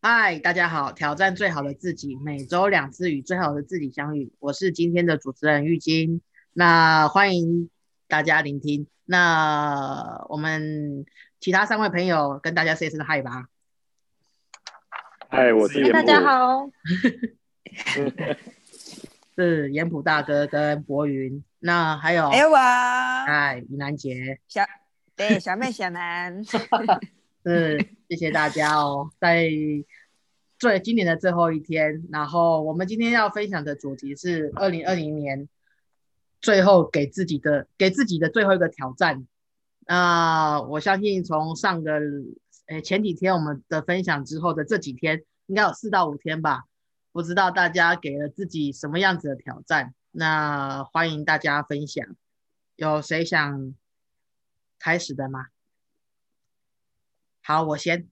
[0.00, 0.92] 嗨，大家好！
[0.92, 4.32] 挑战最好的自己，每周两次与最好的自己相遇。
[4.38, 6.20] 我是今天的主持人玉晶，
[6.52, 7.70] 那欢迎
[8.06, 8.86] 大家聆听。
[9.06, 11.06] 那我们
[11.40, 13.46] 其他三位朋友跟大家 say 声嗨吧。
[15.28, 16.68] 嗨，我是大家好。
[19.36, 24.62] 是严普大哥跟博云，那还有还有我，嗨，李南杰，小
[25.16, 26.40] 对小妹小南，
[27.44, 27.84] 是
[28.14, 29.50] 谢谢大家哦，在
[30.56, 35.48] 最今年的最后一天，然后我们今天要分享的主题是二零二零年
[36.40, 39.26] 最后给自己的给自己的最后一个挑战。
[39.84, 41.98] 那我相信从上个
[42.66, 46.62] 诶前几天我们的分享之后的这几天，应该有四到五天吧。
[47.10, 49.92] 不知道大家给了自己什么样子的挑战？
[50.12, 52.06] 那欢迎大家分享。
[52.76, 53.74] 有谁想
[54.78, 55.46] 开始的吗？
[57.46, 58.08] 好，我先。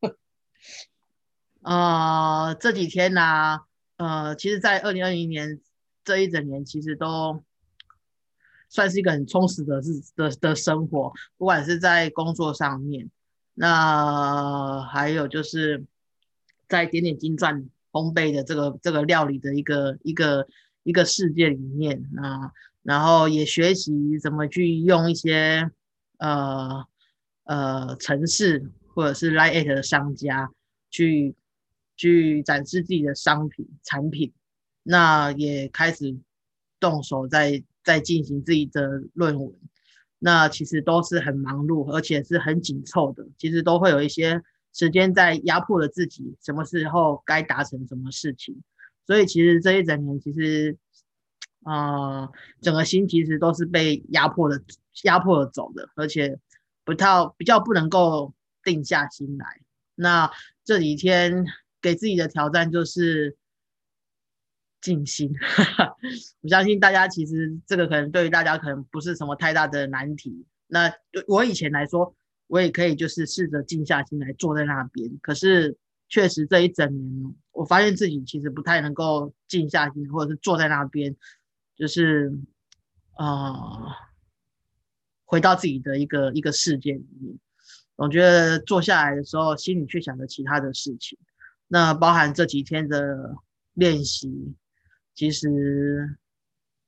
[1.60, 3.58] 呃，这几天呢，
[3.96, 5.60] 呃，其实，在二零二零年
[6.04, 7.42] 这一整年，其实都
[8.68, 13.10] 算是一个很充实的日的的生活，不管是在工作上面，
[13.54, 15.84] 那还有就是
[16.68, 17.68] 在点点金钻。
[17.92, 20.46] 烘焙的这个这个料理的一个一个
[20.82, 25.70] 一个世界里面啊，然后也学习怎么去用一些
[26.18, 26.84] 呃
[27.46, 30.50] 呃城市或者是 Line 的商家
[30.90, 31.34] 去
[31.96, 34.32] 去展示自己的商品产品，
[34.82, 36.16] 那也开始
[36.78, 39.52] 动手在在进行自己的论文，
[40.18, 44.42] 那其实都是很忙碌，而且是很紧凑的，其实都会有一些。
[44.78, 48.62] 时间在压迫了自己，什么时候该达成什么事情，
[49.06, 50.76] 所以其实这一整年，其实，
[51.64, 54.62] 呃，整个心其实都是被压迫的，
[55.04, 56.38] 压迫的走的，而且
[56.86, 57.06] 不太
[57.36, 58.32] 比较不能够
[58.64, 59.60] 定下心来。
[59.94, 60.30] 那
[60.64, 61.44] 这几天
[61.82, 63.36] 给自己的挑战就是
[64.80, 65.30] 静心，
[66.40, 70.46] 我相信大家其实这个可能对于大家可能不是什么太大的难题。
[70.66, 70.90] 那
[71.26, 72.14] 我以前来说。
[72.48, 75.76] 我也可以就是试着静下心来坐在那边，可是
[76.08, 81.16] 确实这一整年，我发现自己其实不太能够静下心，或者是坐在那边，
[81.74, 82.32] 就是
[83.18, 83.92] 呃，
[85.26, 87.38] 回到自己的一个一个世界里面。
[87.96, 91.18] 我觉得坐下来的时候，心里却想着其他的事情。
[91.68, 93.36] 那包含这几天的
[93.74, 94.54] 练习，
[95.14, 96.16] 其实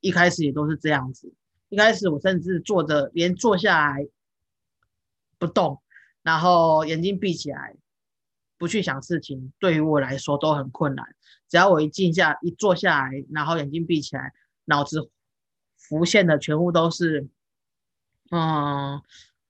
[0.01, 1.31] 一开始也都是这样子。
[1.69, 4.09] 一开始我甚至坐着，连坐下来。
[5.41, 5.81] 不动，
[6.25, 7.77] 然后眼睛闭起来，
[8.57, 11.15] 不去想事情，对于我来说都很困难。
[11.49, 14.33] 只要我一静下，一坐下来，然后眼睛闭起来，
[14.65, 15.09] 脑子
[15.77, 17.29] 浮现的全部都是，
[18.31, 19.01] 嗯，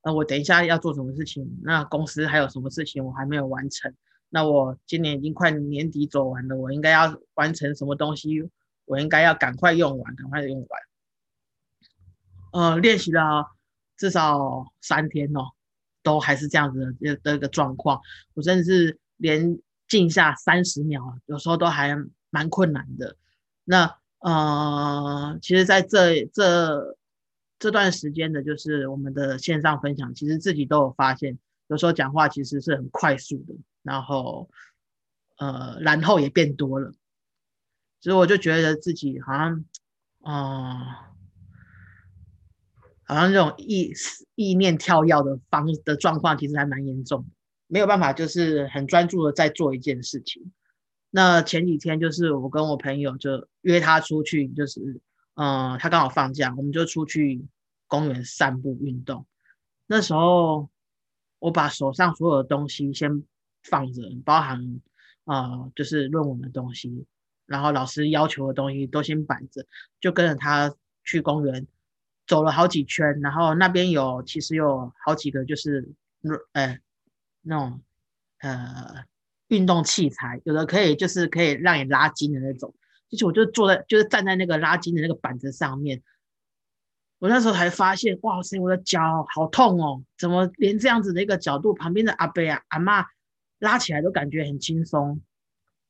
[0.02, 1.58] 呃，我等一下要做什么事情？
[1.62, 3.94] 那公司还有什么事情我还没有完成？
[4.28, 8.48] 那我今年已经快年底走完了，我应该要完成什么东西？
[8.84, 10.80] 我应该要赶快用完，赶快用完。
[12.52, 13.46] 呃，练习了
[13.96, 15.50] 至少三天哦。
[16.00, 18.00] 都还是这样子的的一个状况，
[18.32, 19.58] 我甚至连
[19.88, 21.94] 静下三十秒，有时候都还
[22.30, 23.14] 蛮困难的。
[23.64, 26.96] 那呃，其实在这这
[27.58, 31.38] 这段时间的，就是我们的线上分享，其实自己都有发现，
[31.68, 34.48] 有时候讲话其实是很快速的，然后
[35.38, 36.92] 呃，然后也变多了，
[38.00, 39.64] 所以我就觉得自己好像
[40.22, 41.04] 啊。
[43.10, 43.90] 好像这种意
[44.34, 47.30] 意念跳跃的方的状况，其实还蛮严重的，
[47.66, 50.52] 没有办法，就是很专注的在做一件事情。
[51.08, 55.00] 那前几天就是我跟我朋友就约他出去，就是
[55.40, 57.46] 嗯，他刚好放假，我们就出去
[57.86, 59.24] 公园散步运动。
[59.86, 60.68] 那时候
[61.38, 63.22] 我把手上所有的东西先
[63.62, 64.80] 放着，包含
[65.26, 67.06] 呃就是论文的东西，
[67.46, 69.64] 然后老师要求的东西都先摆着，
[70.00, 71.68] 就跟着他去公园。
[72.26, 75.94] 走了好几圈，然后那边有其实有好几个就是，
[76.52, 76.78] 呃，
[77.40, 77.80] 那种
[78.40, 79.04] 呃
[79.46, 82.74] 运动器材，有的可以就是可以让你拉筋的那种。
[83.10, 86.02] 就是我就坐在就是站在那个拉筋的那个板子上面，
[87.18, 90.02] 我那时候才发现，哇塞，我的脚好痛哦！
[90.18, 93.04] 怎么连这样子的一个角度，旁边的阿伯啊阿妈
[93.58, 95.20] 拉起来都感觉很轻松？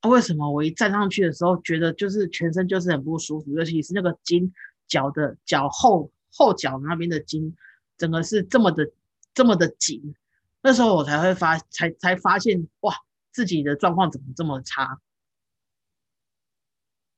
[0.00, 4.52] 啊，为什么我一站上去的时候，觉得就是全身就是很不舒服，尤其是那个筋
[4.86, 6.10] 脚的脚后。
[6.30, 7.56] 后脚那边的筋，
[7.96, 8.88] 整个是这么的
[9.32, 10.14] 这么的紧，
[10.62, 12.94] 那时候我才会发才才发现哇，
[13.32, 15.00] 自己的状况怎么这么差？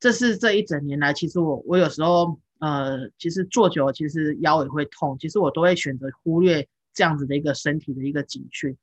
[0.00, 8.76] 这是这一整年来，其实我我有时候呃，其实坐久，其实腰也会痛，其实我都会选择忽略这样子的一个身体的一个警讯，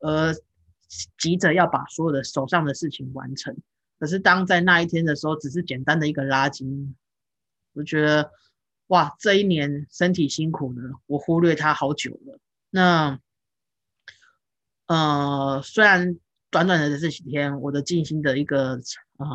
[0.00, 0.34] 而
[1.16, 3.56] 急着要把所有的手上的事情完成。
[3.98, 6.94] 可是当在那一天的时候，只是简单的一个拉筋，
[7.72, 8.32] 我觉得
[8.88, 12.38] 哇，这一年身体辛苦了，我忽略它好久了。
[12.70, 13.18] 那
[14.86, 16.18] 呃，虽然
[16.50, 18.80] 短短的这几天，我的静心的一个
[19.16, 19.26] 啊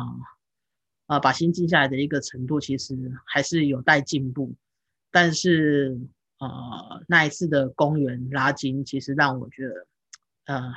[1.10, 2.94] 啊，把心静下来的一个程度，其实
[3.26, 4.54] 还是有待进步。
[5.10, 5.98] 但是
[6.38, 9.86] 呃，那一次的公园拉筋，其实让我觉得
[10.44, 10.72] 呃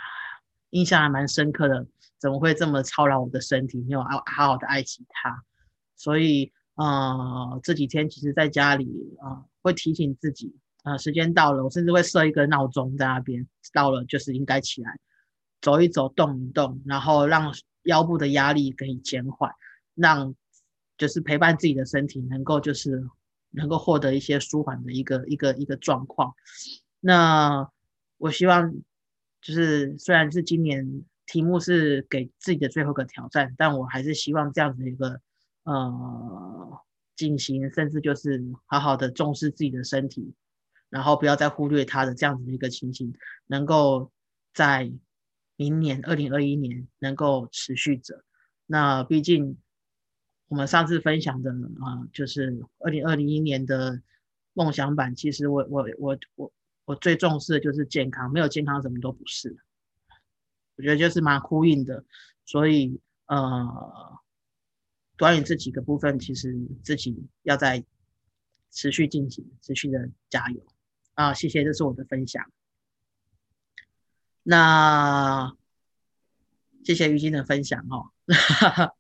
[0.72, 1.86] 印象还蛮深刻的。
[2.18, 3.80] 怎么会这么操劳我的身体？
[3.82, 5.44] 没有好好好的爱惜它。
[5.96, 10.56] 所以呃这几天其实在家里啊，会提醒自己。
[10.82, 14.98] 啊，时间到了，我甚至会设一个闹钟在那边，到了就是应该起来
[15.62, 17.54] 走一走、动一动，然后让
[17.84, 19.54] 腰部的压力可以减缓，
[19.96, 20.36] 让
[20.98, 23.08] 就是陪伴自己的身体能够就是
[23.52, 26.34] 能够获得一些舒缓的一个一个一个状况。
[27.00, 27.70] 那
[28.18, 28.74] 我希望
[29.42, 35.20] 就是虽然是今年题目是给自己的最后一个挑战，但我还是希望这样子一个
[35.64, 36.82] 呃
[37.16, 40.34] 进行，甚至就是好好的重视自己的身体。
[40.90, 43.16] 然后不要再忽略他的这样子的一个情形，
[43.48, 44.12] 能够
[44.54, 44.92] 在
[45.56, 48.24] 明年二零二一年能够持续着。
[48.68, 49.58] 那毕竟
[50.48, 54.02] 我们上次分享的啊，就是二零二零一年的
[54.54, 55.16] 梦想版。
[55.16, 56.52] 其实我我我我
[56.86, 59.58] 我最重视的就是健康，没有健康什么都不是。
[60.76, 62.06] 我觉得就是蛮呼应的。
[62.46, 64.20] 所以呃，
[65.18, 67.84] 关于这几个部分，其实自己要在
[68.70, 70.64] 持续进行，持续的加油。
[71.16, 72.52] 啊，谢谢，这是我的分享。
[74.44, 75.56] 那
[76.84, 78.13] 谢谢于晶的分享哦。
[78.28, 78.94] 哈 哈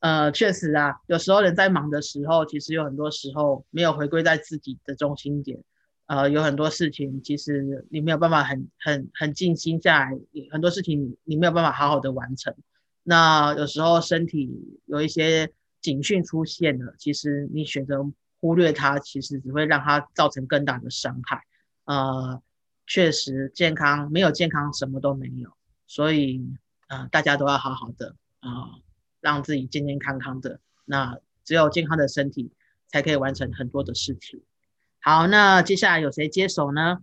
[0.00, 5.62] 呃，确实啊，有时候人在忙的时候，其实有很多时候没有回归在自己的中心点。
[6.06, 10.18] 呃，有很多事情其实你没有办法很很很静心下来，
[10.50, 12.54] 很多事情你没有办法好好的完成。
[13.02, 15.50] 那有时候身体有一些
[15.80, 18.12] 警讯出现了，其实你选择。
[18.44, 21.44] 忽略它，其实只会让它造成更大的伤害。
[21.84, 22.42] 呃，
[22.88, 25.56] 确实，健康没有健康，什么都没有。
[25.92, 26.40] 所以，
[26.88, 28.80] 呃，大家都要好好的啊，
[29.20, 30.58] 让自己健健康康的。
[30.86, 32.50] 那只有健康的身体，
[32.86, 34.42] 才可以完成很多的事情。
[35.00, 37.02] 好，那接下来有谁接手呢？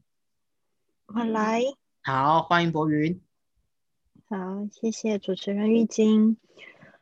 [1.06, 1.62] 我来。
[2.02, 3.22] 好，欢迎博云。
[4.28, 6.38] 好，谢谢主持人玉晶。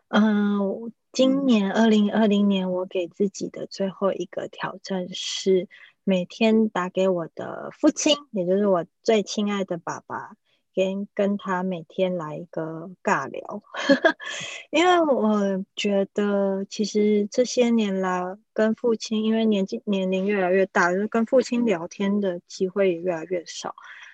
[0.09, 0.91] 嗯。
[1.13, 5.67] 今年二零二零年，我给自己的最后一个挑战是
[6.03, 10.35] 每天打给我的父亲，也就是我最亲爱的爸爸，
[10.77, 13.63] 跟跟他每天来一个尬聊。
[14.69, 18.21] 因为我觉得，其实这些年来
[18.53, 23.73] 跟父亲，因为年纪年龄越来越大，就是跟父亲聊天的机会也越来越少。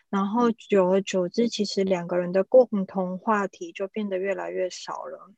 [0.09, 5.33] 然后久而久之，其实两个人的共同话题就变得越来越少了。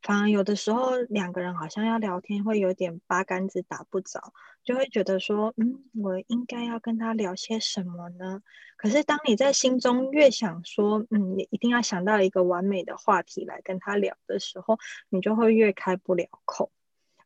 [0.00, 8.40] 反而有的时候两个人好像要聊天，会有点八竿子打不着，就会觉得说，嗯，我应该要跟他聊些什么呢？
[8.76, 14.78] 可是当你在心中越想说，嗯，你一定要想到一个完美的话题来跟他聊的时候，
[15.08, 16.70] 你就会越开不了口。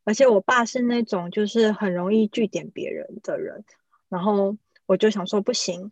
[0.03, 3.63] 而且我爸是那种就是很容易据点别人的人，
[4.09, 5.91] 然后我就想说，不行，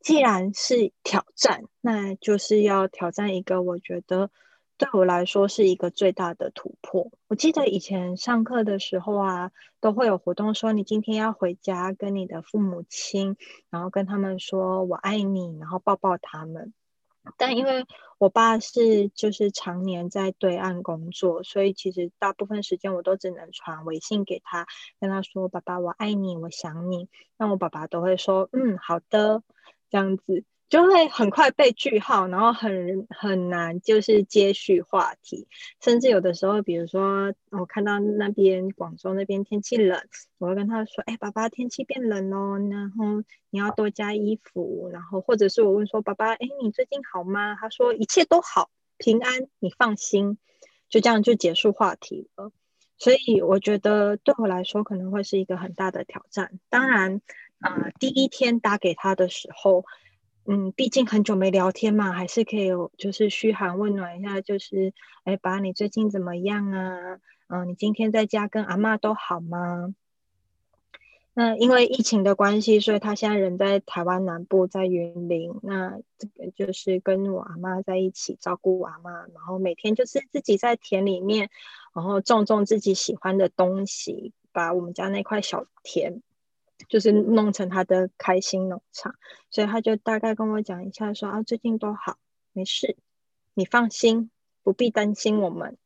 [0.00, 4.30] 既然是挑战，那就是要挑战一个我觉得。
[4.80, 7.10] 对我来说是一个最大的突破。
[7.28, 13.36] 我记得以前上课的时候啊，都会有活动说你今天要回家跟你的父母亲，
[13.68, 16.72] 然后跟他们说我爱你，然后抱抱他们。
[17.36, 17.84] 但因为
[18.16, 24.66] 我爸是就是常年在对岸工作，所以其实大部分时间我都只能传微信给他，
[24.98, 27.10] 跟他说爸爸我爱你，我想你。
[27.36, 29.42] 那我爸爸都会说嗯好的
[29.90, 30.44] 这样子。
[30.70, 35.48] 就会很快被句号，然后很很难就是接续话题，
[35.80, 40.00] 甚至有的时候，比如说我看到那边广州那边天气冷，
[40.38, 50.38] 我会跟他说：“哎，爸爸，天气变冷哦，然后你要多加衣服。”然后或者是我问说：“爸爸，哎，你最近好吗？”他说：“一切都好，平安，你放心。”
[50.88, 52.52] 就这样就结束话题了。
[52.96, 56.60] 所以我觉得对我来说可能会是一个很大的挑战。
[56.68, 57.20] 当然，
[57.60, 59.84] 呃，第一天打给他的时候。
[60.46, 64.92] 嗯，毕竟很久没聊天嘛，还是可以有就是嘘寒问暖一下，就是
[65.24, 67.20] 哎，爸，你最近怎么样啊？
[67.48, 69.94] 嗯，你今天在家跟阿妈都好吗？
[71.32, 75.54] 那因为疫情的关系，所以他现在人在台湾南部，在云林。
[75.62, 81.48] 那这个就是跟我阿妈在一起照顾阿妈，然后每天就是自己在田里面，
[81.94, 86.20] 然后种种自己喜欢的东西，把我们家那块小田。
[86.88, 89.14] 就是弄成他的开心农场，
[89.50, 92.16] 所以他就大概跟我讲一下说啊，最近都好，
[92.52, 92.96] 没事，
[93.54, 94.30] 你放心，
[94.62, 95.76] 不必担心我们。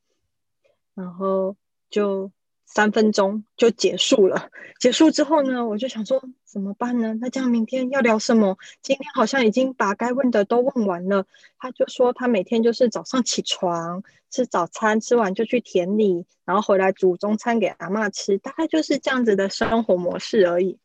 [0.94, 1.56] 然后
[1.90, 2.30] 就
[2.66, 4.48] 三分钟就结束了。
[4.78, 7.14] 结束之后呢，我就想说怎么办呢？
[7.20, 8.56] 那这样明天要聊什么？
[8.80, 11.26] 今天好像已经把该问的都问完了。
[11.58, 20.78] 他就说他每天就是早上起床吃早餐，吃完就去田里，然后回来煮中餐给阿妈吃，大概就是这样子的生活模式而已。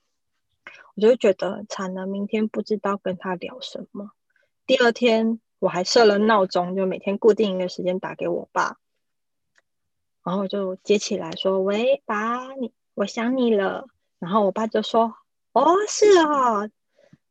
[0.99, 4.11] 我就觉得惨了，明天不知道跟他聊什么。
[4.67, 8.75] 第二天我还设了闹钟，就每天固定一个时间打给我爸。
[10.25, 13.87] 然后就接起来说：“喂，爸，你我想你了。”
[14.19, 15.15] 然后我爸就说
[15.53, 16.69] ：“哦，是哦。”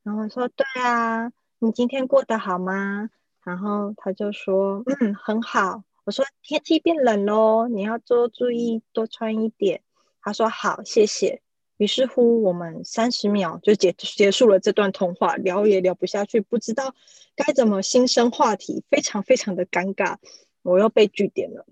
[0.03, 3.11] 然后我说：“对啊，你今天过得好吗？”
[3.45, 9.83] 然后他就说：“嗯，很好。”我说：“天气变冷喽，你要多注意，多穿一点。”
[10.25, 11.43] 他说：“好，谢谢。”
[11.79, 16.95] 于是乎，我们三十秒就结结束了这段通话，聊也聊不下去，不知道
[17.35, 20.17] 该怎么新生话题，非常非常的尴尬，
[20.63, 21.65] 我又被拒点了。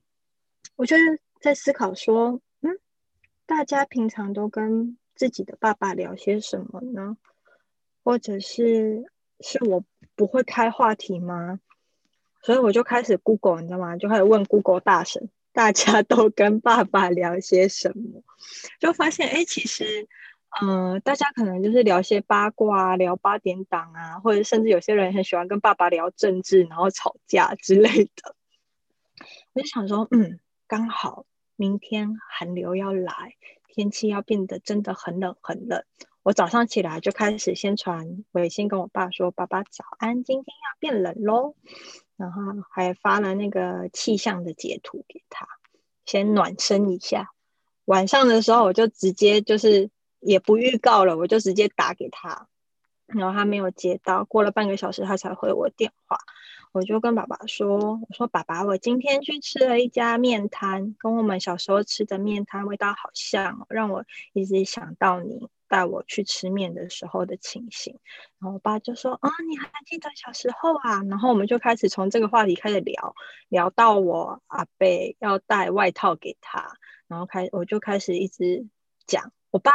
[0.77, 2.79] 我就是在思考说，嗯，
[3.47, 7.17] 大家平常都跟自己的爸爸聊些什么呢？
[8.05, 9.11] 或者是
[9.41, 9.85] 是我
[10.15, 11.59] 不会开话题吗？
[12.43, 13.97] 所以我就开始 Google，你知道吗？
[13.97, 18.23] 就开始问 Google 大神，大家都跟爸爸聊些什么？
[18.79, 20.07] 就发现，哎，其实，
[20.61, 28.37] 嗯，大家可能就是聊些八卦，聊八点档啊，或者甚至有些人很喜欢跟爸爸聊政治，然后吵架之类的。
[29.55, 30.39] 我就想说，嗯。
[30.69, 33.37] 刚好明天寒流要来，
[33.69, 35.85] 天气要变得真的很冷很冷。
[36.25, 41.55] 我早上起来就开始先传微信跟我爸说：“爸爸早安，今天要变冷喽。”
[42.17, 45.47] 然后还发了那个气象的截图给他，
[46.05, 47.31] 先暖身一下。
[47.85, 52.49] 晚上的时候我就直接就是也不预告了，我就直接打给他，
[53.07, 56.19] 然后他没有接到，过了半个小时他才回我电话。
[56.73, 64.05] 我就跟爸爸说：“我说爸爸，我今天去吃了一家面摊，跟我们小时候吃的面摊味道好像，让我
[64.35, 67.99] 一直想到你带我去吃面的时候的情形。”
[68.39, 73.15] 然后我爸就说：“啊，你还记得小时候啊？”然后我们就开始从这个话题开始聊，
[73.49, 74.87] 聊到我阿伯
[75.19, 76.77] 要带外套给他，
[77.09, 78.67] 然后开我就开始一直
[79.07, 79.73] 讲我爸。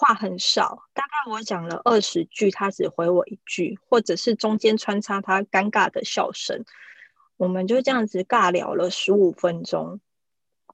[0.00, 6.64] 话很少，大概我讲了二十句，他只回我一句，或者是中间穿插他尴尬的笑声。
[7.36, 10.00] 我们就这样子尬聊了十五分钟。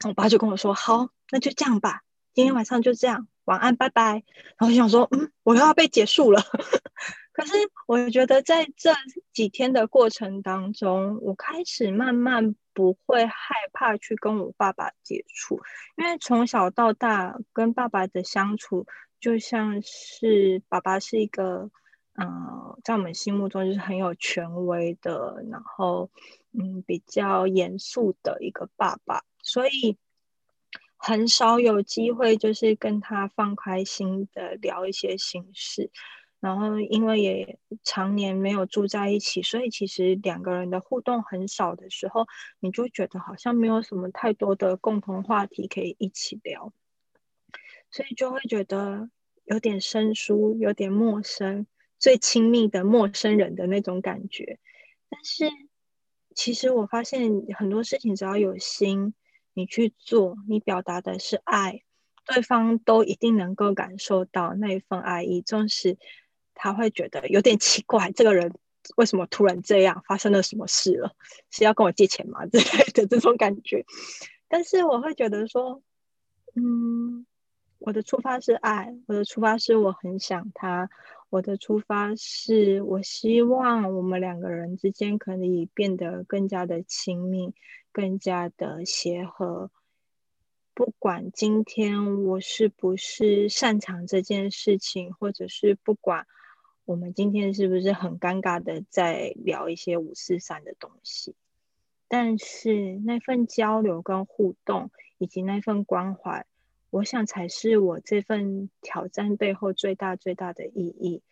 [0.06, 2.02] 我爸就跟我说：“好，那就这样吧，
[2.34, 4.22] 今天晚上就这样，晚安，拜拜。”
[4.58, 6.42] 然后我想说：“嗯，我又要被结束了。
[7.32, 7.52] ”可是
[7.86, 8.92] 我觉得在这
[9.32, 15.60] 几天的过程当中，我开始慢慢不会害怕去跟我爸爸接触，
[15.96, 18.86] 因为从小到大跟爸爸的相处。
[19.20, 21.70] 就像是爸爸是一个，
[22.12, 26.10] 嗯，在我们心目中就是很有权威的，然后，
[26.52, 29.96] 嗯，比较严肃的一个爸爸，所以
[31.06, 35.90] 很少有机会就是跟他放开心的聊一些心事。
[36.40, 42.26] 然后，因为也常年没有住在一起，所以其实两个人的互动很少的时候，
[42.58, 46.72] 你就觉得好像没有什么太多的共同话题可以一起聊。
[47.90, 49.10] 所以就会觉得
[49.44, 51.66] 有点生疏，有点陌生，
[51.98, 54.58] 最亲密的陌生人的那种感觉。
[55.10, 55.50] 但是
[56.34, 59.14] 其实我发现很多事情，只要有心，
[59.54, 61.82] 你去做，你表达的是爱，
[62.26, 65.40] 对方都一定能够感受到那一份爱意。
[65.40, 65.96] 纵使
[66.54, 68.52] 他会觉得有点奇怪，这个人
[68.96, 70.02] 为什么突然这样？
[70.06, 71.14] 发生了什么事了？
[71.50, 72.44] 是要跟我借钱吗？
[72.52, 73.84] 之类的这种感觉。
[74.48, 75.82] 但是我会觉得说，
[76.56, 77.26] 嗯。
[77.80, 80.88] 我的出发是爱，我的出发是我很想他，
[81.34, 87.52] 我的出发是我希望我们两个人之间可以变得更加的亲密，
[87.90, 89.72] 更加的协和。
[90.74, 96.28] 不管今天我是不是擅长这件事情，或者是不管
[96.84, 101.34] 我们今天是不是很尴尬的在聊一些五四三的东西，
[102.06, 106.46] 但是那份交流跟互动，以及那份关怀。
[106.94, 111.22] 我想才是我这份挑战背后最大最大的意义，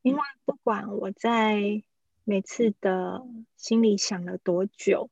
[0.00, 1.82] 因为不管我在
[2.24, 3.22] 每次的
[3.58, 5.10] 心里想了多久，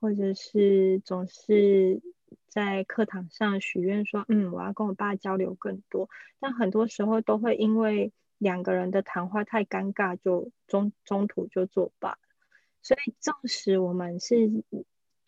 [0.00, 2.00] 或者是总是
[2.48, 12.18] 在课堂上许愿说，嗯，我要跟我爸交流更多，但很多时候都会因为两个人的谈话太尴尬，就中中途就作罢。
[12.80, 14.64] 所以，纵使我们是。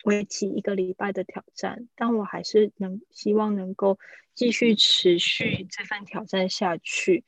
[0.03, 3.97] 为期一个礼拜的挑战，但我还是能希望能够
[4.35, 7.23] 继续持续这份挑战下去，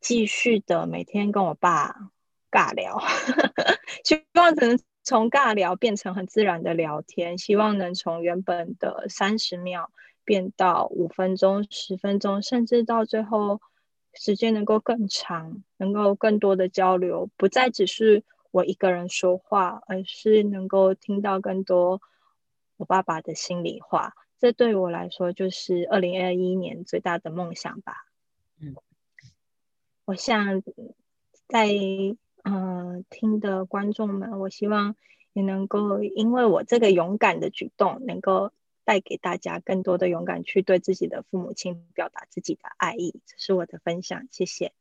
[0.00, 1.94] 继续的每天跟我爸
[2.50, 3.00] 尬聊，
[4.04, 9.92] 希望能从尬聊变成很自然的聊天，希望能从原本的三十秒
[10.24, 13.60] 变到五分钟、十分钟，甚至到最后
[14.14, 18.24] 时间能够更长，能够更多的交流，不再只是。
[18.50, 22.00] 我一个人说话，而是能够听到更多
[22.76, 24.14] 我爸爸的心里话。
[24.38, 28.06] 这对我来说就是二零二一年最大的梦想吧。
[28.58, 28.74] 嗯，
[30.06, 30.62] 我想
[31.46, 31.68] 在
[32.42, 34.96] 嗯听的观众们，我希望
[35.32, 38.50] 也能够因为我这个勇敢的举动，能够
[38.84, 43.20] 带给大家更多的勇敢，去对自己的父母亲表达自己的爱意。
[43.26, 44.72] 这是我的分享，谢谢。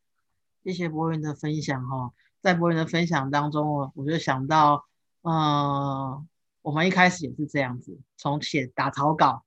[0.63, 2.13] 谢谢博云的分享哈。
[2.41, 4.85] 在博人的分享当中，我我就想到，
[5.21, 6.25] 呃，
[6.61, 9.43] 我们一开始也是这样子，从写打草稿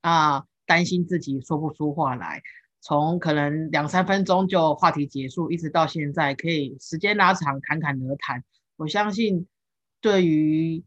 [0.00, 2.42] 啊，担心自己说不出话来，
[2.80, 8.42] 从可能两三分钟就话题结束，一直到现在可以时间拉长，侃侃而谈。
[8.76, 9.46] 我相信，
[10.00, 10.82] 对于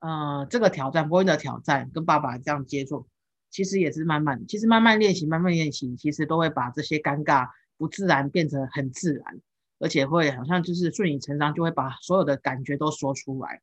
[0.00, 3.06] 呃这个挑战，博人的挑战，跟爸爸这样接触，
[3.50, 9.40] 其实也是慢慢，其实慢慢练习，慢慢练习，其实都会把这些尴尬、不自然变成很自然。
[9.82, 13.60] 而且会好像就是顺理成章，就会把所有的感觉都说出来。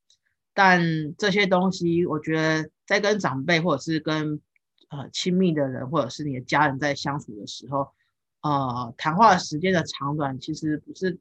[0.53, 0.81] 但
[1.17, 4.41] 这些东西，我觉得在跟长辈或者是跟
[4.89, 7.87] 呃亲密的人，或者是你的家人在相处的时候，
[8.41, 11.17] 呃，谈话时间的长短其实不是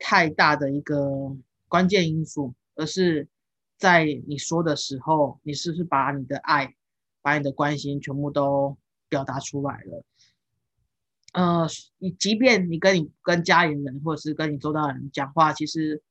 [0.00, 1.36] 太大的一个
[1.68, 3.28] 关键因素，而是
[3.78, 6.74] 在你说的时候，你是不是把你的爱、
[7.20, 8.76] 把你的关心全部都
[9.08, 10.04] 表达出来了。
[11.32, 16.02] 呃，你即便你跟你跟家里人或者是跟你周遭人讲话，其实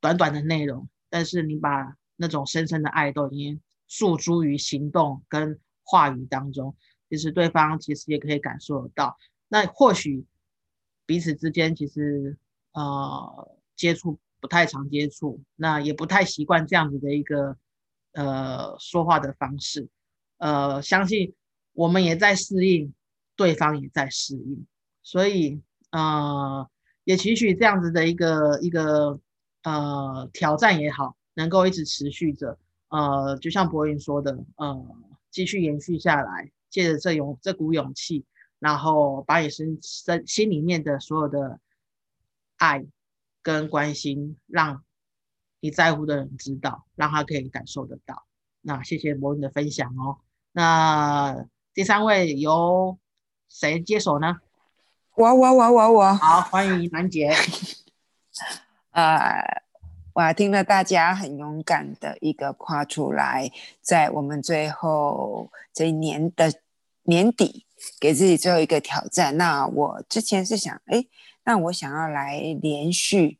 [0.00, 6.74] 短短的内容，但是你把那种深深的爱都已经诉诸于行动跟话语当中，
[7.10, 9.18] 其实对方其实也可以感受得到。
[9.48, 10.24] 那或许
[11.04, 12.38] 彼此之间其实
[12.72, 17.58] 呃接触不太常接触，那也不太习惯这样子的一个
[18.12, 19.88] 呃说话的方式，
[20.38, 21.34] 呃，相信
[21.74, 22.94] 我们也在适应。
[23.40, 24.66] 对方也在适应，
[25.02, 26.68] 所以呃，
[27.04, 29.18] 也期许这样子的一个一个
[29.62, 32.58] 呃挑战也好，能够一直持续着。
[32.90, 34.86] 呃，就像博云说的，呃，
[35.30, 38.26] 继续延续下来，借着这勇这股勇气，
[38.58, 41.58] 然后把你身身心里面的所有的
[42.58, 42.84] 爱
[43.40, 44.84] 跟关心，让
[45.60, 48.26] 你在乎的人知道，让他可以感受得到。
[48.60, 50.18] 那谢谢博云的分享哦。
[50.52, 52.98] 那第三位由。
[53.50, 54.38] 谁接手呢？
[55.16, 57.34] 我我我我我好，欢迎兰姐。
[58.92, 59.62] 呃，
[60.14, 63.50] 我听了大家很勇敢的一个跨出来，
[63.82, 66.54] 在我们最后这一年的
[67.02, 67.66] 年底，
[67.98, 69.36] 给自己最后一个挑战。
[69.36, 71.04] 那我之前是想，哎，
[71.42, 73.38] 那我想要来连续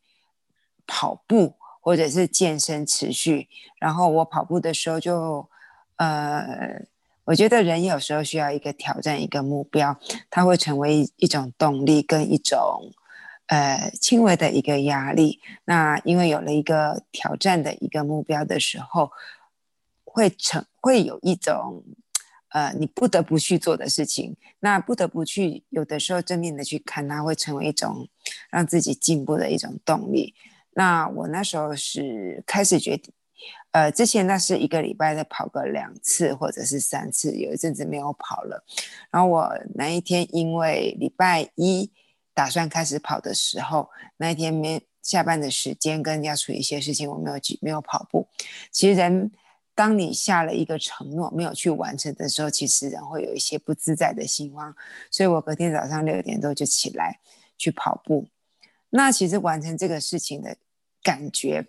[0.89, 5.49] 跑步或者是健身持续，然后我跑步的时候就
[5.97, 6.83] 呃。
[7.31, 9.97] 我觉得人有时候需要一个挑战，一个目标，
[10.29, 12.93] 它会成为一种动力跟一种
[13.47, 15.39] 呃轻微的一个压力。
[15.65, 19.13] 那因为有了一个挑战的一个目标的时候，
[20.03, 21.85] 会成会有一种
[22.49, 24.37] 呃你不得不去做的事情。
[24.59, 28.09] 那不得不去，有的时候正面的去看，它会成为一种
[28.51, 30.35] 让自己进步的一种动力。
[30.73, 33.15] 那我那时候是开始决定。
[33.73, 38.65] 呃，之前那是一个礼拜的跑个两次或者是三次，有一阵子没有跑了。
[39.13, 41.89] 然后我那一天因为礼拜一
[42.35, 48.27] 打算开始跑的时候，那一天没下班的时间跟要处理一些事情，我没有去没有跑步。
[48.73, 49.31] 其实人
[49.77, 54.75] 当你下了一个承诺没有去完成的时候，其实人会有一些不自在的心慌。
[55.13, 57.21] 所以我隔天早上六点多就起来
[57.57, 58.27] 去跑步。
[58.91, 60.57] 那其实完成这个事情的
[61.05, 61.69] 感觉。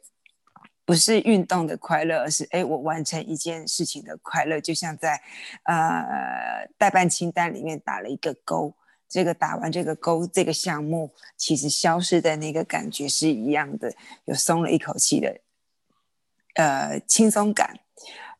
[0.91, 5.21] 不是运动的快乐，而是哎，我完成一件事情的快乐，就像在
[5.63, 8.73] 呃代办清单里面打了一个勾，
[9.07, 13.93] 这个打完这个勾，这个项目其实消失的那个感觉是一样的，
[14.25, 15.39] 有松了一口气的
[16.55, 17.79] 呃轻松感。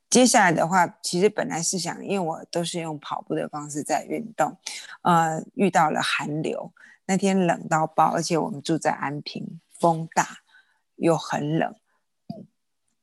[0.09, 4.57] 接下来的话，其实本来是想，因为我都是用跑步的方式在运动，
[5.03, 6.73] 呃，遇到了寒流，
[7.05, 10.39] 那天冷到爆，而且我们住在安平，风大
[10.97, 11.73] 又很冷。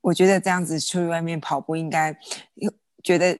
[0.00, 2.16] 我觉得这样子出去外面跑步，应该
[2.54, 3.38] 有觉得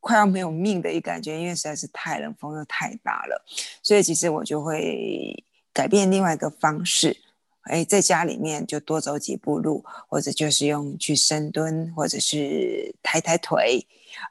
[0.00, 3.44] 快要没有命的一感觉，因为实在是太冷，风又太大了。
[3.82, 7.16] 所以其实我就会改变另外一个方式，
[7.62, 13.86] 哎，在家里面就多走几步路，或者就是用去深蹲，或者是抬抬腿，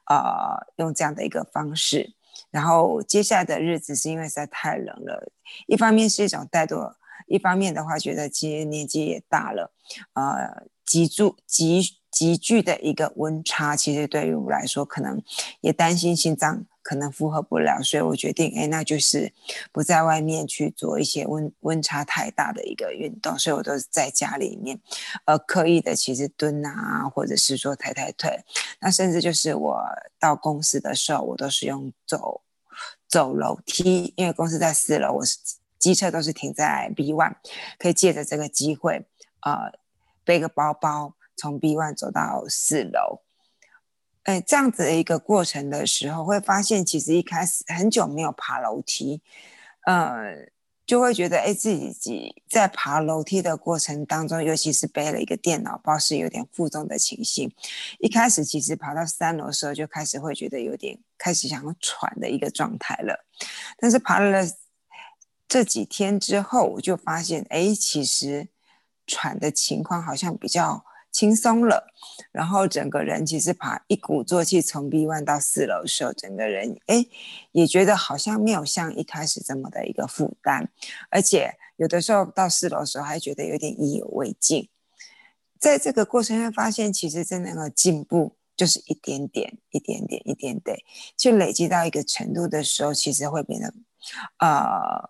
[0.09, 2.13] 呃，用这样的一个方式。
[2.51, 5.31] 然后接下来的日子是因为实在太冷了，
[5.67, 6.93] 一方面是一种怠惰，
[7.27, 9.71] 一方面的话觉得其实年纪也大了，
[10.13, 11.95] 呃，急住急。
[12.11, 15.21] 急剧的一个温差，其实对于我来说，可能
[15.61, 19.31] 也担心心脏可能负荷不了，所以我决定，哎，那就是
[19.71, 24.81] 不在外面去做一些温温差太大的一个运动，所以我都是在家里面，
[25.25, 28.43] 呃，刻意的其实蹲啊，或者是说抬抬腿，
[28.81, 29.79] 那甚至就是我
[30.19, 32.41] 到公司的时候，我都是用走
[33.07, 35.37] 走楼梯，因为公司在四楼，我是
[35.77, 37.35] 机车都是停在 B one，
[37.77, 39.05] 可以借着这个机会，
[39.41, 39.71] 呃，
[40.29, 41.15] 背个包包。
[41.41, 43.21] 从 B one 走到四楼，
[44.23, 49.21] 哎，这样子的一个过程的时候，会发现其实一开始很久没有爬楼梯，
[49.85, 50.35] 呃，
[50.85, 57.49] 就会觉得哎，自己在爬楼梯的过程当中，尤其是背了一个电脑包，是有点负重的情形。
[57.99, 63.25] 一开始其实爬到三楼的时候，就开始会觉得有点开始想要喘的一个状态了。
[63.77, 64.45] 但是爬了
[65.47, 68.49] 这几天之后，我就发现，哎，其实
[69.09, 70.85] 喘的情况好像比较。
[71.11, 71.87] 轻松了，
[72.31, 77.03] 然后整个人其实爬一鼓作气从 B one 到四楼的时候，整个人哎
[77.51, 80.67] 也觉得好像没有像一开始这么的一个负担，
[81.09, 84.69] 而且有的时候到四楼的时候还觉得有点意犹未尽。
[85.57, 90.77] 在这个过程会发现，其实真的个进步就是一点点、一点点、一点点，
[91.17, 93.73] 去累积到一个程度的时候，其实会变得
[94.37, 95.09] 呃，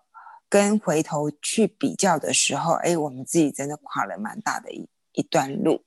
[0.50, 4.86] 跟回头去比较的时候，哎，我们自己真的跨了蛮大的一。
[5.12, 5.82] 一段路，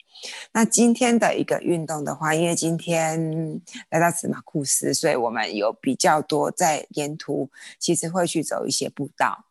[0.51, 7.49] 那今天的一个运动的话，因为今天来到紫马库斯，所以我们有比较多在沿途，
[7.79, 9.45] 其实会去走一些步道，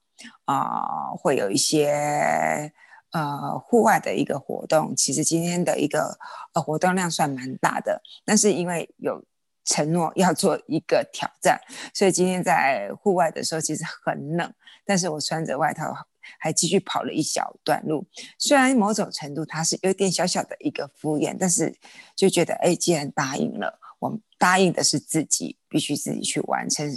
[0.44, 2.70] 啊，会有一些
[3.12, 4.94] 呃户外的一个活动。
[4.94, 6.18] 其实今天的一个
[6.52, 9.24] 呃活动量算蛮大的，但是因为有
[9.64, 11.60] 承诺要做一个挑战，
[11.94, 14.52] 所以今天在户外的时候其实很冷，
[14.84, 15.94] 但是我穿着外套。
[16.38, 18.06] 还继续跑了一小段路，
[18.38, 21.76] 虽然某种程度它是有点小小的一个敷衍，但是
[22.14, 26.88] 就觉得，哎，既然答应了，我答应的是自己必须自己去完成，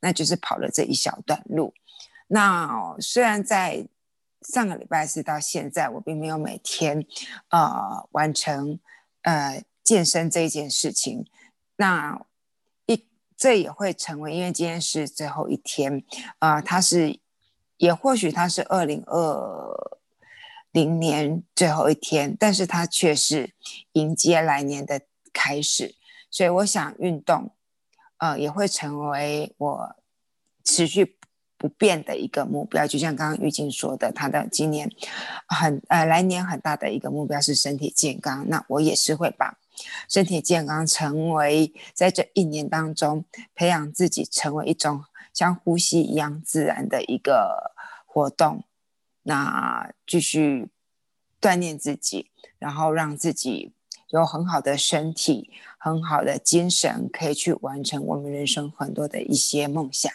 [0.00, 1.74] 那就是跑了这一小段路。
[2.28, 3.84] 那虽然在
[4.42, 7.04] 上个礼拜四到现在，我并没有每天
[7.50, 8.78] 呃完成
[9.22, 11.26] 呃健身这一件事情，
[11.78, 12.20] 那
[12.86, 16.04] 一这也会成为，因为今天是最后一天，
[16.38, 17.18] 啊，它是。
[17.78, 20.00] 也或许它是二零二
[20.72, 23.54] 零年最后一天，但是它却是
[23.92, 25.94] 迎接来年的开始，
[26.28, 27.52] 所以我想运动，
[28.16, 29.94] 呃，也会成为我
[30.64, 31.16] 持续
[31.56, 32.84] 不变的一个目标。
[32.84, 34.90] 就像刚刚玉静说的，他的今年
[35.46, 39.56] 很呃来年很大的一个目标是身体健康，那我也是会把
[40.08, 45.04] 身体健康成为在这一年当中培养自己成为一种。
[45.34, 47.72] 像呼吸一样自然的一个
[48.06, 48.64] 活动，
[49.22, 50.68] 那继续
[51.40, 53.72] 锻炼自己，然后让自己
[54.08, 60.10] 有很好的身体、很好的精神，可以去完成我们人生很多的一些梦想。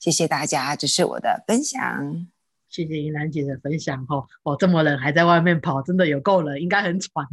[0.00, 2.26] 谢谢大家，这是我的分享。
[2.68, 4.26] 谢谢云兰姐的分享哦。
[4.42, 7.28] 哦，这么冷还在外面跑，真的有够冷，应该很喘。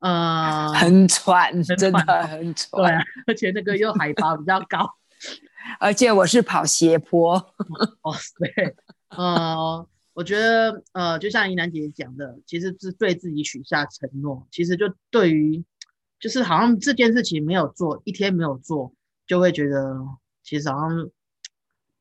[0.00, 2.82] 呃， 很喘，真的很喘。
[2.82, 2.90] 对，
[3.26, 4.96] 而且那个又海拔比较高。
[5.78, 7.34] 而且我是跑斜坡，
[8.02, 8.74] 哦，对，
[9.10, 14.46] 呃，我觉得，呃，就像怡楠姐姐讲的，其实是对自己许下承诺。
[14.50, 15.62] 其实就对于，
[16.18, 18.92] 就是好像这件事情没有做，一天没有做，
[19.26, 19.98] 就会觉得
[20.42, 21.10] 其实好像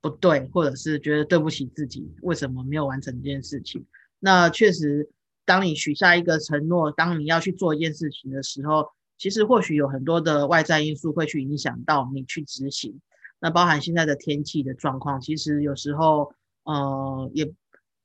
[0.01, 3.85] 不对，或者是觉得对不起自己，为什么没有完成这件事情？
[4.19, 5.09] 那确实，
[5.49, 13.01] 当你许下一个承诺，当你要去做一件事情的时候，其实或许有很多的外在因素会去影响到你去执行。
[13.39, 16.31] 那包含现在的天气的状况，其实有时候，
[16.65, 17.51] 呃，也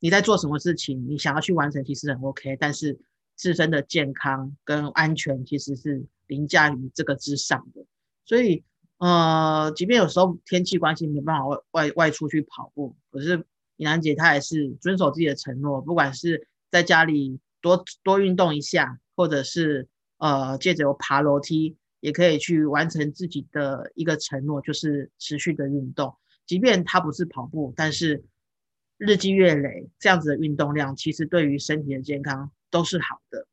[0.01, 2.99] 你在做什么事情，你想要去完成，其实很 OK，但是
[3.37, 7.85] 自身的健康跟安全其实是凌驾于这个之上的。
[8.25, 8.65] 所以，
[8.97, 13.45] 呃，即便有时候天气关系没办法外外外出去跑步，可是
[13.77, 19.87] 李兰姐她也是遵守自己的承诺，不管是在家里多多运动一下，或者是
[20.19, 21.77] 呃借着爬楼梯。
[22.01, 28.23] 也可以去完成自己的一个承诺，就是持续的运动，即便它不是跑步，但是
[28.99, 33.47] 日积月累这样子的运动量，其实对于身体的健康都是好的。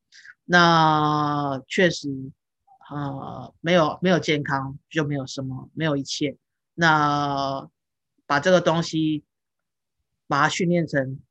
[0.43, 2.09] 那确实，
[2.89, 6.35] 呃，没有没有健康就没有什么，没有一切。
[6.73, 7.69] 那
[8.25, 9.23] 把这个东西
[10.27, 11.21] 把它训练成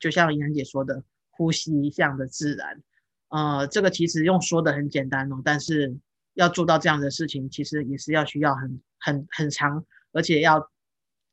[0.00, 2.82] 就像怡然姐说的，呼吸这样的自然。
[3.28, 5.98] 呃，这个其实用说的很简单哦，但是
[6.34, 10.70] 要做到这样的事情，其实也是要需要很很很长，而且要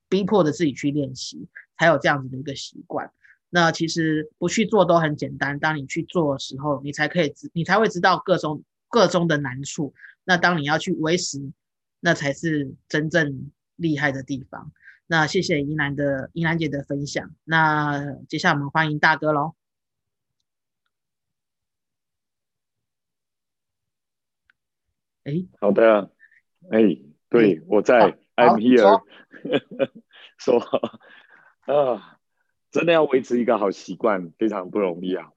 [0.09, 1.47] 逼迫着自己去练习，
[1.77, 3.11] 才有这样子的一个习惯。
[3.49, 9.93] 那其实不去做都很简单，当你去做的时候，你才可以知，你才会知道各种各中的难处。
[10.23, 11.51] 那当你要去维持，
[11.99, 14.71] 那才是真正厉害的地方。
[15.07, 17.31] 那谢谢怡兰的怡兰姐的分享。
[17.43, 19.53] 那接下来我们欢迎大哥喽。
[25.23, 26.11] 哎，好的，
[26.69, 26.79] 哎，
[27.29, 29.03] 对我在，I'm here。
[30.37, 30.59] 说
[31.61, 32.19] 啊，
[32.71, 35.31] 真的要维持一个好习惯非常不容易啊。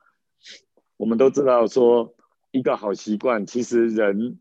[0.97, 2.17] 我们都知道说，
[2.51, 4.41] 一个好习惯，其实人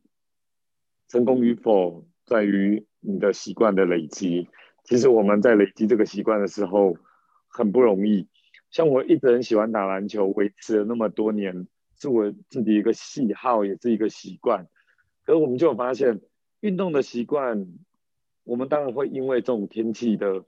[1.08, 4.50] 成功与否在于你的习惯的累积。
[4.86, 6.96] 其实我们在累积这个习惯的时候
[7.48, 8.28] 很不容易。
[8.72, 11.68] 像我一直很喜欢打篮球，维持了那么多年，
[11.98, 14.68] 是我自己一个喜好，也是一个习惯。
[15.24, 16.22] 可是我们就有发现，
[16.60, 17.68] 运动的习惯，
[18.44, 20.44] 我们当然会因为这种天气的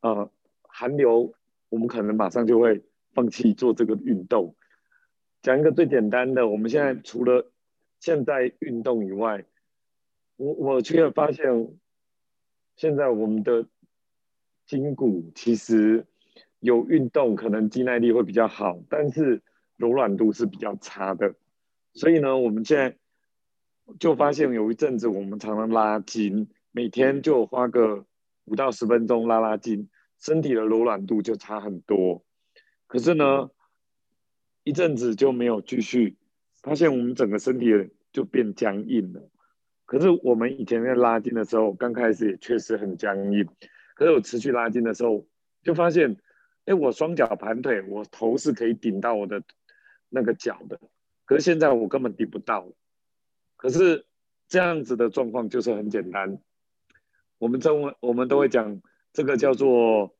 [0.00, 0.30] 呃
[0.62, 1.34] 寒流，
[1.68, 4.54] 我们可能马上就会放弃做这个运动。
[5.42, 7.50] 讲一个最简单的，我们现在除了
[7.98, 9.44] 现在运动以外，
[10.36, 11.76] 我我却发现，
[12.76, 13.66] 现在我们的
[14.66, 16.06] 筋骨其实
[16.60, 19.42] 有运动，可能肌耐力会比较好，但是
[19.76, 21.34] 柔软度是比较差的。
[21.92, 22.96] 所以呢，我们现在。
[24.00, 28.06] 就发现有一阵子，我们常常拉筋，每天就花个
[28.46, 32.24] 五到十分钟拉拉筋，身体的柔软度就差很多。
[32.86, 33.50] 可是呢，
[34.62, 36.16] 一阵子就没有继续，
[36.62, 37.66] 发现我们整个身体
[38.10, 39.28] 就变僵硬了。
[39.84, 43.46] 可是我们以前在拉筋的时候，刚开始也确实很僵硬。
[43.94, 45.24] 可是我持续拉筋的时候，
[45.62, 46.16] 就发现，
[46.66, 49.42] 哎，我双脚盘腿，我头是可以顶到我的
[50.08, 50.78] 那个脚的。
[51.24, 52.68] 可是现在我根本顶不到。
[53.56, 54.04] 可是
[54.46, 56.38] 这样子的状况就是很简单，
[57.38, 60.14] 我们中文我们都会讲这个叫做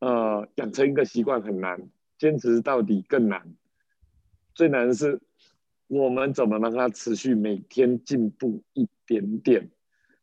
[0.00, 3.54] 呃养成一个习惯很难，坚持到底更难。
[4.54, 5.20] 最难的是
[5.86, 9.70] 我们怎么让它持续每天进步一点点。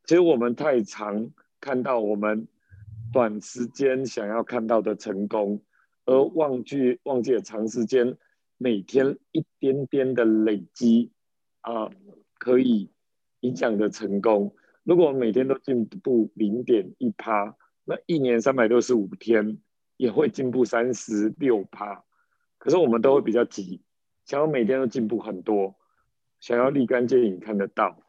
[0.04, 2.48] 其实我们太常看到我们
[3.12, 5.62] 短时间想要看到的成功，
[6.06, 8.18] 而忘记忘记了长时间
[8.58, 11.12] 每天一点点的累积
[11.62, 11.90] 啊。
[12.44, 12.90] 可以
[13.42, 14.56] 影响的成功。
[14.82, 19.60] 如果每天都进步零点一趴，那一年三百六十五天
[19.96, 22.04] 也会进步三十六趴。
[22.58, 23.84] 可是我们都会比较急，
[24.26, 25.76] 想要每天都进步很多，
[26.40, 28.02] 想要立竿见影看得到，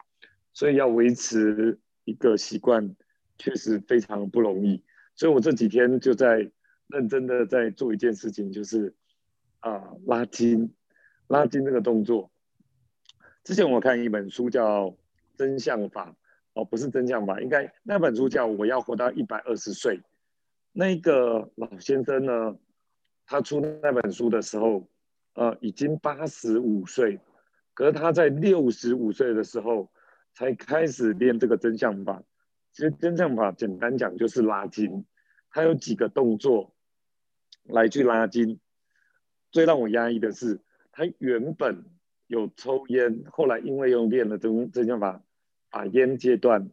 [0.54, 2.96] 所以要维持一个习惯，
[3.36, 4.82] 确实非常不容易。
[5.22, 6.50] 所以我这几天就在
[6.88, 8.92] 认真的在做一件事情，就是
[9.61, 10.74] 啊拉筋，
[11.28, 12.28] 拉筋这个动作。
[13.44, 14.87] 之前我看一本书叫
[15.37, 16.11] 《真相法》，
[16.54, 19.98] 哦，不是真相法，应该那本书叫《我要活到一百二十岁》。
[20.72, 22.58] 那个老先生呢，
[23.24, 24.88] 他出那本书的时候，
[25.35, 27.20] 呃，已经八十五岁，
[27.74, 29.88] 可是他在六十五岁的时候
[30.35, 32.24] 才开始练这个真相法。
[32.72, 35.04] 其实真相法简单讲就是拉筋，
[35.52, 36.74] 他有几个动作
[37.62, 38.58] 来去拉筋。
[39.52, 40.60] 最让我压抑的是，
[40.90, 41.84] 他原本。
[42.28, 45.22] 有抽烟，后来因为用练了真真相法，
[45.68, 46.70] 把烟戒断。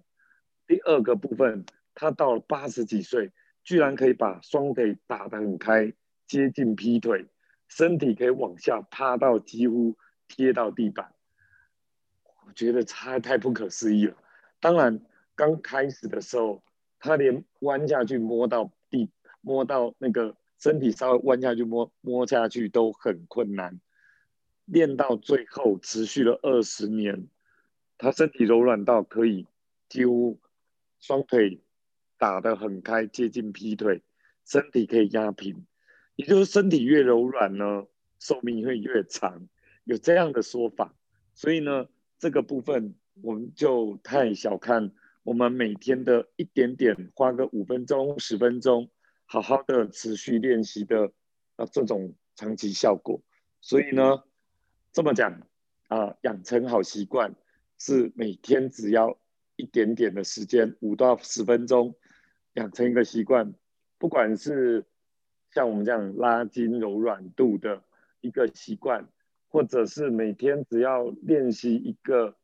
[0.65, 3.33] 第二个部分，他到了八十几岁，
[3.65, 5.93] 居然可以把双腿打得很开，
[6.27, 7.27] 接近劈腿，
[7.67, 9.97] 身体可以往下趴到几乎
[10.29, 11.13] 贴到地板。
[12.45, 14.15] 我觉得他太不可思议了。
[14.61, 15.03] 当然，
[15.35, 16.63] 刚开始的时候，
[16.99, 19.09] 他连弯下去摸到地，
[19.41, 23.79] 摸到那个身体稍微弯下去摸摸下去都很困难。
[24.65, 27.27] 练到最后，持续了二十年，
[27.97, 29.47] 他身体柔软到可以
[29.87, 30.39] 几乎
[30.99, 31.61] 双腿
[32.17, 34.03] 打得很开，接近劈腿，
[34.45, 35.65] 身体可以压平。
[36.15, 37.87] 也就是身体越柔软呢，
[38.19, 39.47] 寿命会越长，
[39.85, 40.93] 有这样的说法。
[41.33, 41.87] 所以呢，
[42.19, 44.91] 这个部分我们就太小看
[45.23, 48.89] 我们每天的一点点，花个五分钟、十分钟，
[49.25, 51.11] 好好的持续练习的
[51.55, 53.21] 啊，这种长期效果。
[53.61, 54.23] 所以呢。
[54.91, 55.47] 这么讲
[55.87, 57.35] 啊，养成好习惯
[57.77, 59.19] 是每天只要
[59.55, 61.95] 一点点的时间，五到十分钟，
[62.53, 63.53] 养成一个习惯。
[63.99, 64.83] 不管是
[65.51, 67.83] 像我们这样拉筋柔软度的
[68.19, 69.07] 一个习惯，
[69.47, 72.35] 或者是每天只要练习一个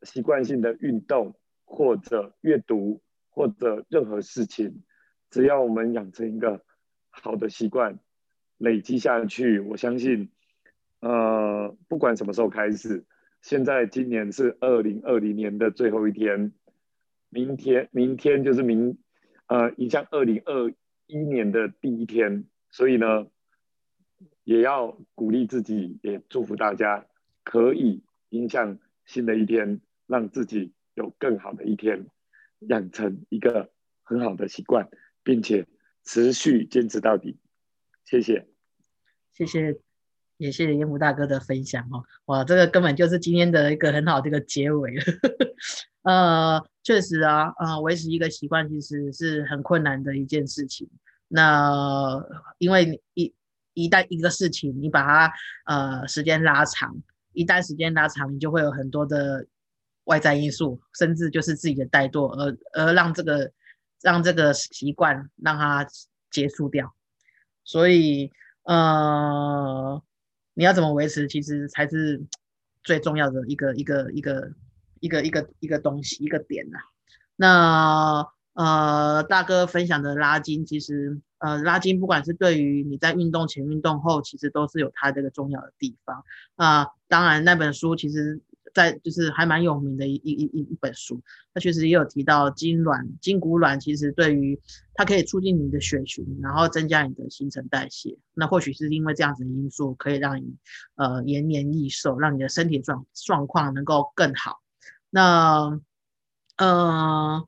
[0.00, 4.82] 习惯性的运动，或者阅读，或者任何事情，
[5.28, 6.64] 只要我们养成一个
[7.10, 7.98] 好的习惯，
[8.56, 10.30] 累积下去，我相信，
[11.00, 13.04] 呃，不管什么时候开始，
[13.42, 16.52] 现在今年是二零二零年的最后一天，
[17.28, 18.96] 明天明天就是明，
[19.48, 20.72] 呃，迎向二零二
[21.06, 23.26] 一年的第一天，所以呢，
[24.44, 27.06] 也要鼓励自己，也祝福大家
[27.44, 32.06] 可以迎向新的一天，让自己有更好的一天，
[32.60, 33.70] 养成一个
[34.02, 34.88] 很好的习惯，
[35.22, 35.66] 并且
[36.04, 37.38] 持续坚持到底。
[38.04, 38.48] 谢谢，
[39.34, 39.78] 谢谢，
[40.38, 42.02] 也谢谢烟雾大哥的分享哦。
[42.24, 44.96] 哇，这个根本就是今天的一个很好的一个结尾。
[46.02, 50.88] 呃，确实啊，呃，维持一个习惯其实是很困难的一件事情。
[51.28, 52.24] 那
[52.58, 53.34] 因为你一
[53.74, 55.34] 一旦一个事情你把它
[55.66, 56.96] 呃时间拉长，
[57.32, 59.46] 一旦时间拉长，你就会有很多的
[60.06, 63.52] 外在因素，甚至就是自己的怠惰，而而让这个
[64.00, 65.86] 让这个习惯让它
[66.30, 66.94] 结束掉。
[67.64, 68.30] 所以，
[68.62, 70.00] 呃，
[70.54, 72.22] 你要怎么维持，其实才是
[72.84, 74.52] 最重要的一个一个一个
[75.00, 76.78] 一个一个一个东西一个点呐。
[77.34, 86.22] 那呃，大哥分享的拉筋，其实呃，拉筋不管是对于你在运动前、运动后，其实都是有它这个重要的地方
[86.54, 86.86] 啊。
[87.08, 88.40] 当然，那本书其实。
[88.76, 91.22] 在就是还蛮有名的一一一一本书，
[91.54, 94.60] 它确实也有提到筋卵、筋骨卵，其实对于
[94.92, 98.18] 它可以促进你的血循，然后增加你的新陈代谢。
[98.34, 100.56] 那或许是因为这样子的因素，可以让你
[100.96, 104.60] 呃延年益寿，让你的身体状状况能够更好。
[105.08, 105.80] 那
[106.58, 107.42] 呃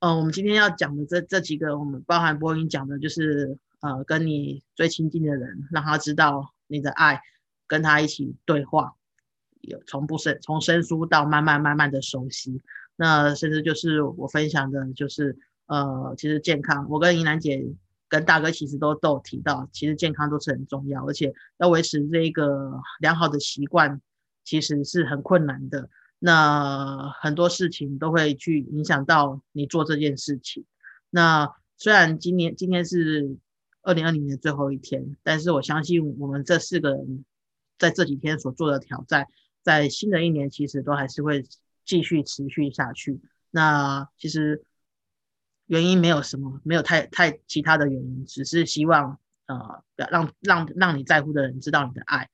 [0.00, 7.22] 呃，我们今天要讲的这这几个，我们包含播音讲的，就是呃跟你最亲近的人，让他知道你的爱，
[7.66, 8.94] 跟他一起对话。
[9.60, 12.60] 有从不生从生疏到慢慢慢慢的熟悉，
[12.96, 17.64] 那甚至就是我分享的，就是呃，其实健康，我跟怡兰姐
[18.08, 24.00] 跟大哥其实都都有提到，其实健康都是很重要，而且要维持这个良好的习惯，
[24.44, 25.88] 其实是很困难的。
[26.18, 30.64] 那很多事情都会去影响到你做这件事情。
[31.08, 33.36] 那虽然今年今天是
[33.82, 37.24] 二零二零年最后一天，但是我相信我们这四个人
[37.78, 39.28] 在这几天所做的挑战。
[39.70, 41.44] 在新的一年，其实都还是会
[41.84, 43.20] 继续持续下去。
[43.52, 44.64] 那其实
[45.66, 52.28] 原因没有什么，没有太太其他的原因，只是希望呃，让让让你在乎的人知道你的爱，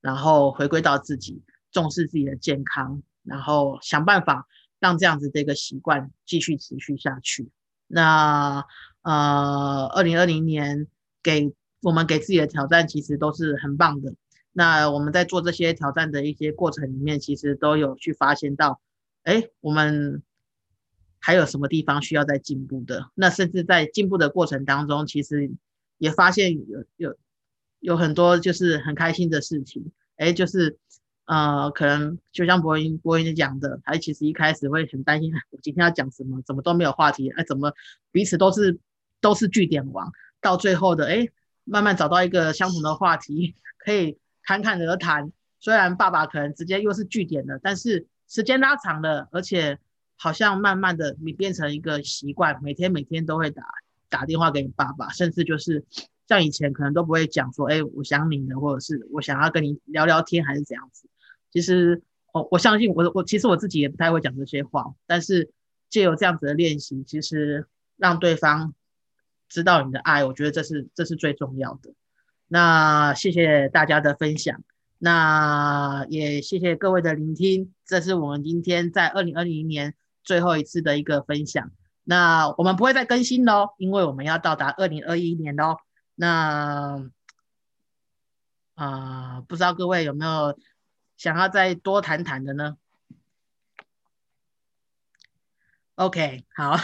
[0.00, 4.48] 然后回归到自己，重视自己的健康，然后想办法
[4.80, 7.48] 让这样子的一个习惯继续持续下去。
[7.86, 8.66] 那
[9.02, 10.88] 呃，二零二零年
[11.22, 14.12] 给我们给自己的挑战，其实都是很棒的。
[14.52, 18.80] 那我们在做这些挑战的一些过程里面，其实都有去发现到，
[19.22, 20.22] 哎，我们
[21.20, 23.10] 还有什么地方需要再进步的？
[23.14, 25.52] 那甚至在进步的过程当中，其实
[25.98, 27.16] 也发现有有
[27.78, 29.92] 有很多就是很开心的事情。
[30.16, 30.76] 哎，就是
[31.26, 37.72] 呃，可能就像博音博音讲的，他其实一开始会很担心，我今天要讲什么，怎么都没有话题，哎，怎么
[38.10, 38.80] 彼此都是
[39.20, 40.10] 都是据点王，
[40.40, 41.28] 到最后的哎，
[41.62, 44.18] 慢慢找到一个相同的话题，可以。
[44.42, 49.78] 侃侃而谈，虽然爸爸可能直接又是据点了，但是时间拉长了，而且
[50.16, 53.64] 好像慢慢的你变成一个习惯，每天每天都会打
[54.08, 55.84] 打电话给你爸爸，甚至就是
[56.28, 61.08] 像以前可能都不会讲说，哎，我想你了，或者是我想要跟你聊聊天，还是怎样子。
[61.52, 65.50] 其实，哦，我相信我我其实我自己也不太会讲这些话，但是
[65.88, 68.72] 借由这样子的练习，其实让对方
[69.48, 71.92] 知道你的爱，我觉得这是这是最重要的。
[72.52, 74.60] 那谢谢大家的分享，
[74.98, 77.72] 那也谢谢各位的聆听。
[77.86, 81.70] 这是我们今天在二零二零年最后一次的一个分享。
[82.02, 85.76] 那我们不会再更新喽，因为我们要到达二零二一年喽。
[86.16, 87.08] 那
[88.74, 90.58] 啊，不知道各位有没有
[91.16, 92.76] 想要再多谈谈的呢
[95.94, 96.76] ？OK，好，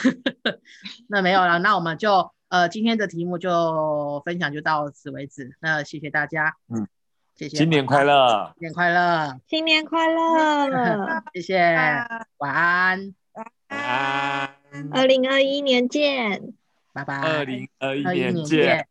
[1.10, 2.35] 那没有了，那我们就。
[2.48, 5.56] 呃，今天的题目就分享就到此为止。
[5.60, 6.86] 那谢谢大家，嗯，
[7.34, 11.58] 谢谢，新年快乐，新年快乐，新年快乐， 谢谢，
[12.38, 13.14] 晚安，
[13.68, 14.50] 晚安，
[14.92, 16.54] 二零二一年见，
[16.92, 18.86] 拜拜，二零二一年见，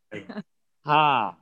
[0.84, 1.38] 哈。